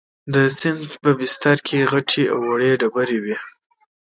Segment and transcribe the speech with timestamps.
[0.33, 3.35] د سیند په بستر کې غټې او وړې ډبرې وې.